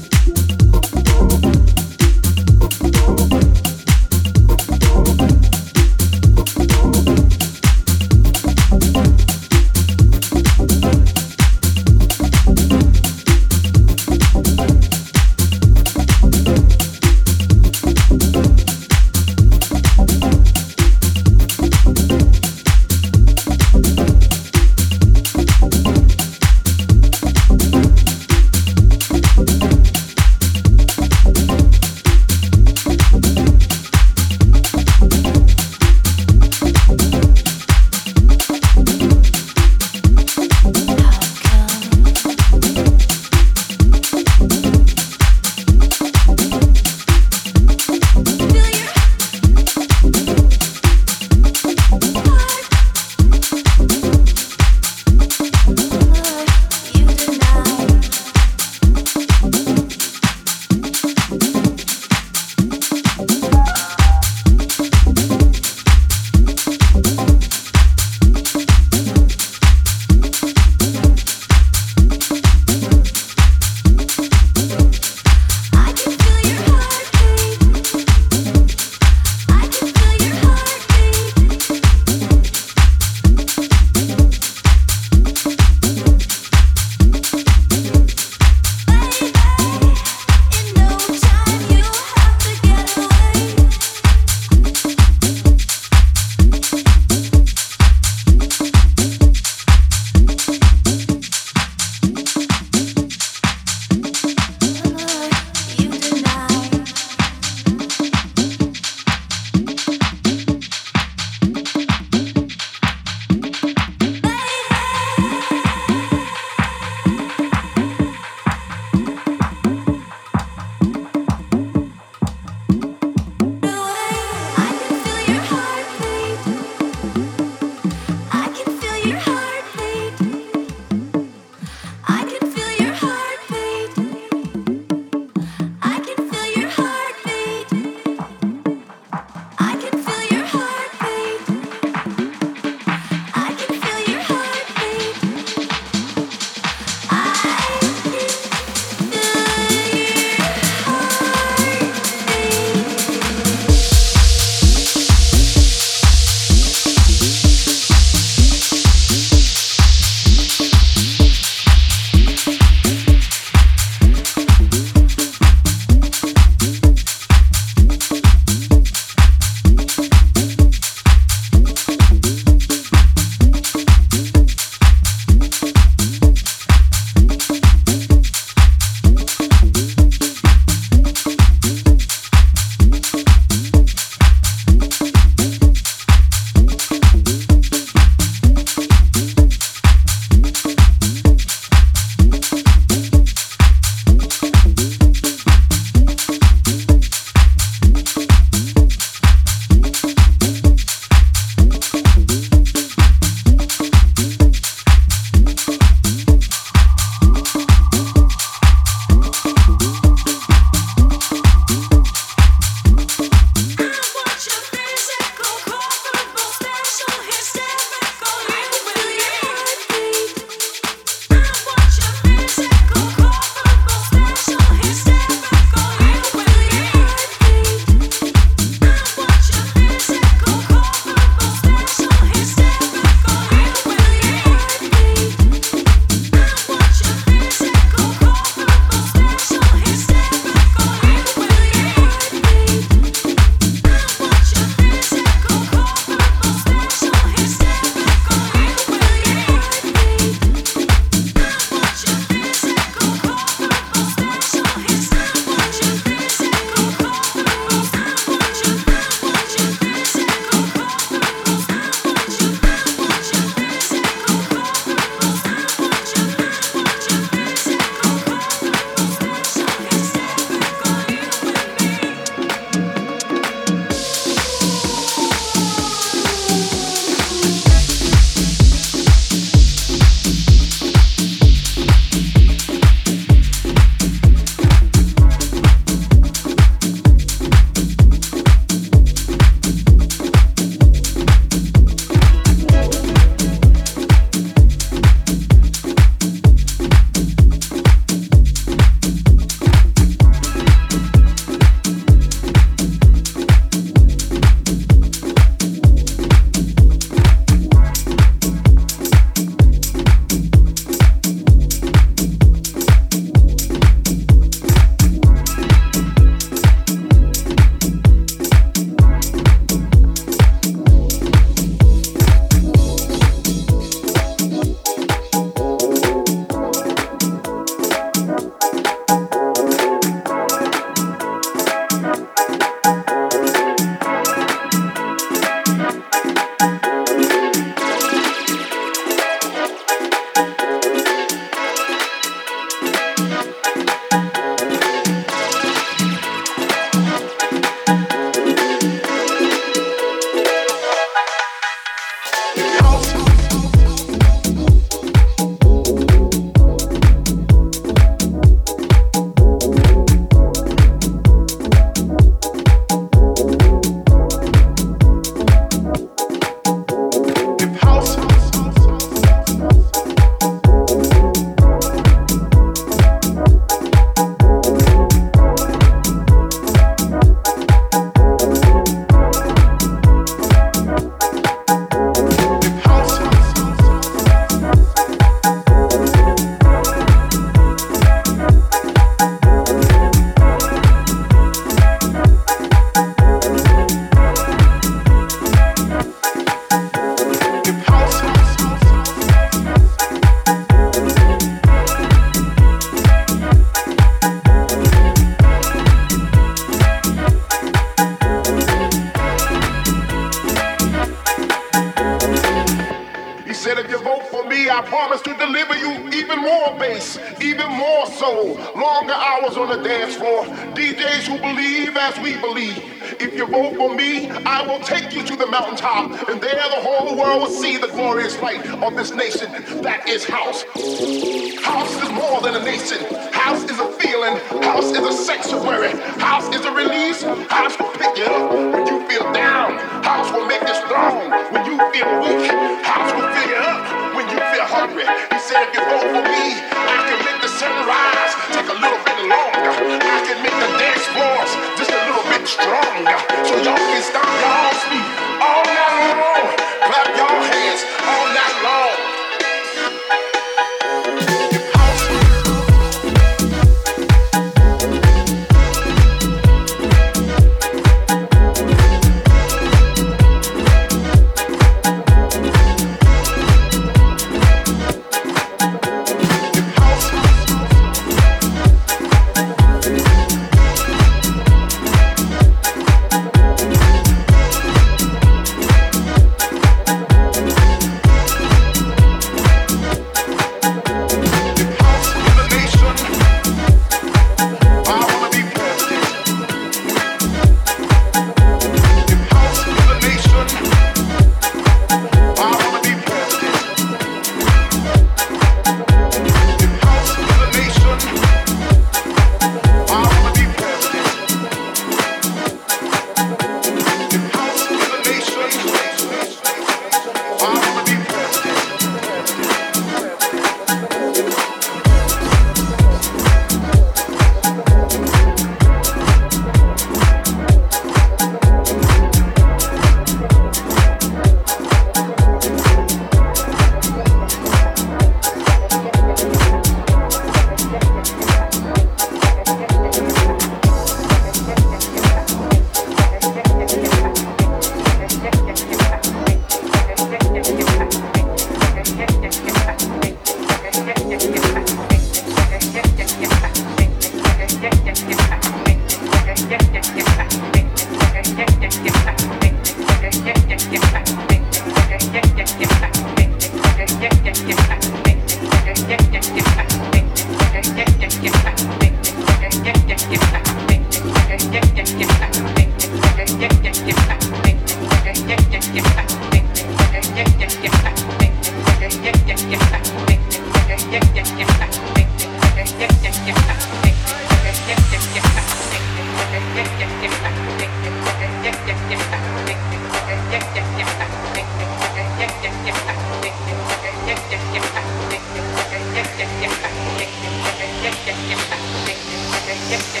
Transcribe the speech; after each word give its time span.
yes, 599.71 599.95
yes. 599.95 600.00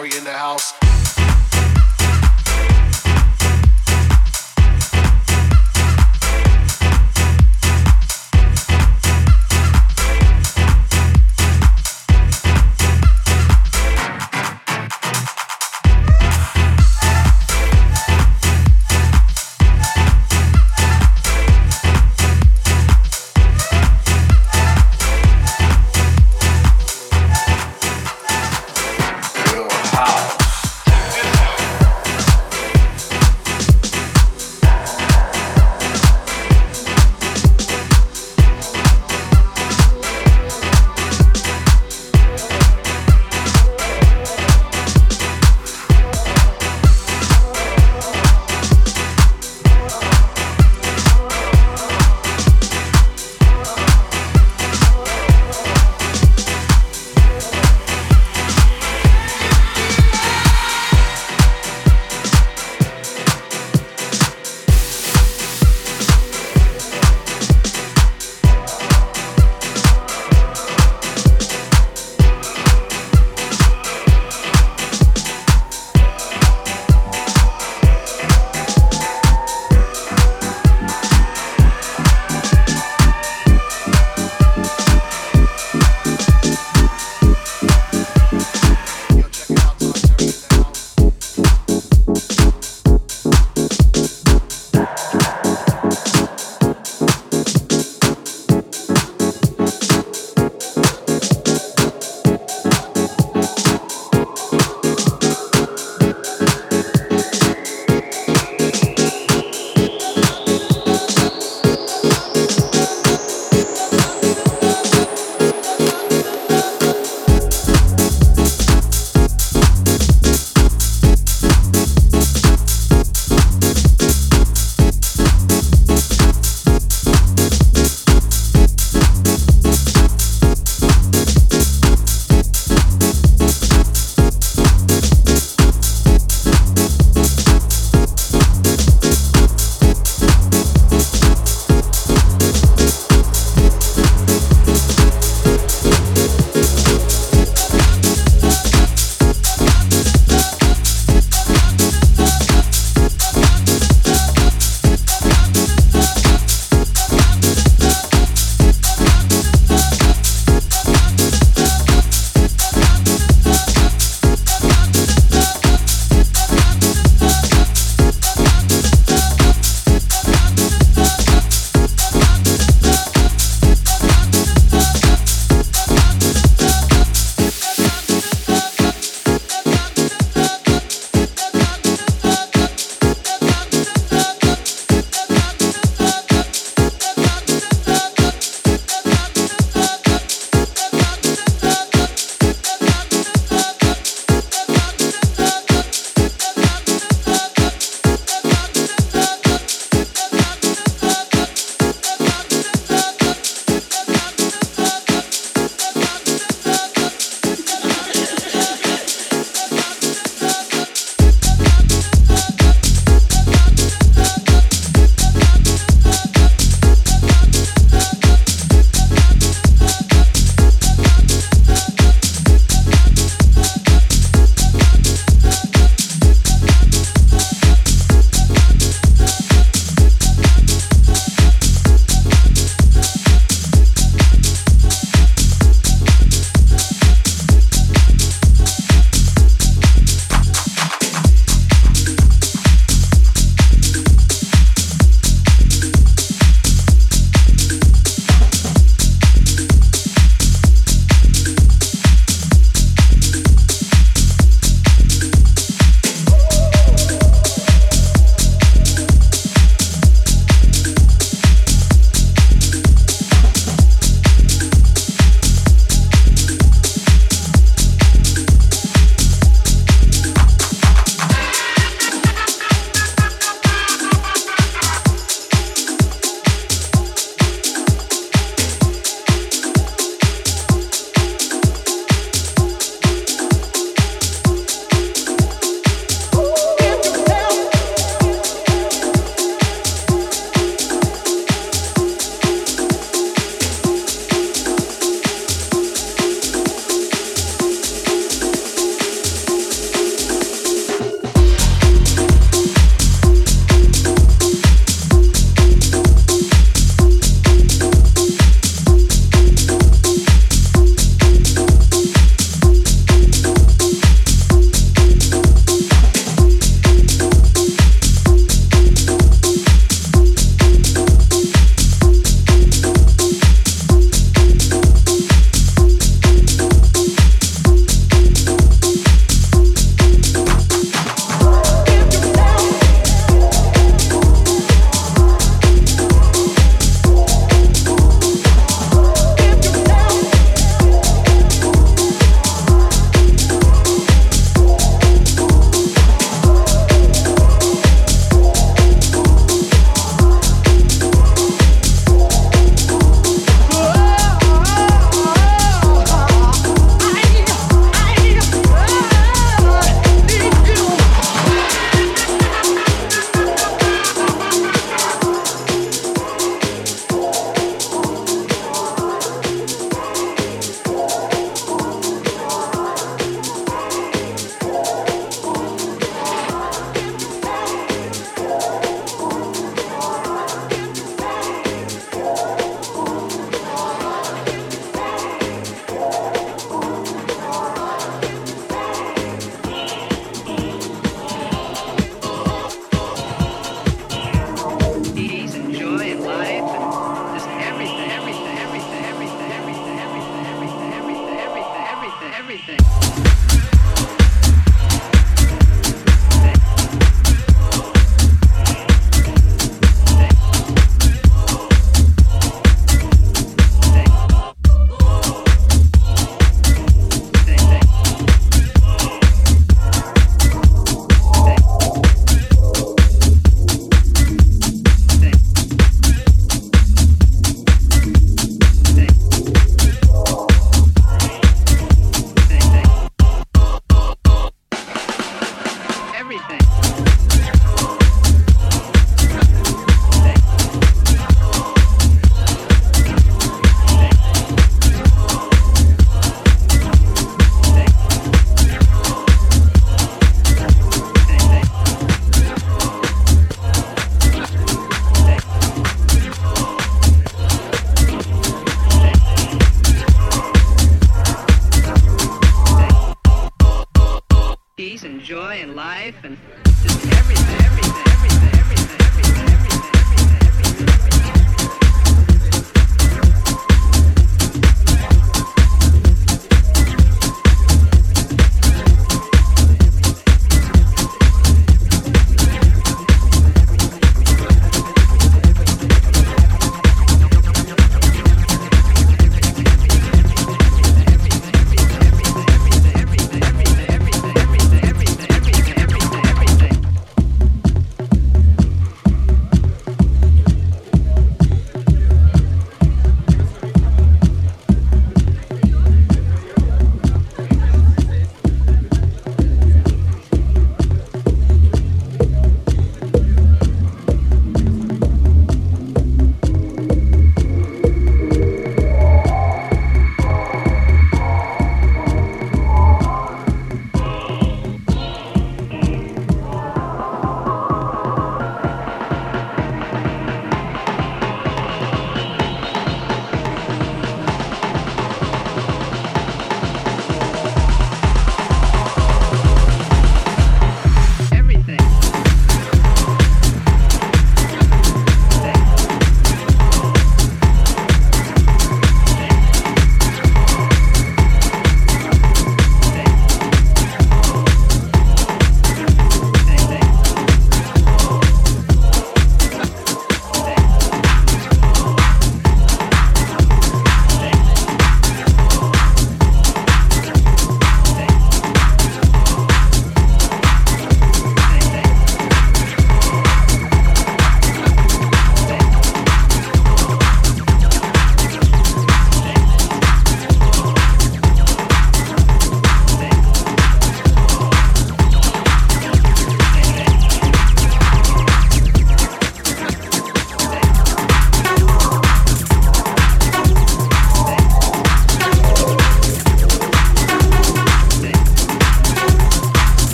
Terry 0.00 0.16
in 0.16 0.24
the 0.24 0.32
house. 0.32 0.49